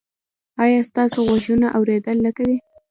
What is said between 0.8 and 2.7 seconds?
ستاسو غوږونه اوریدل نه کوي؟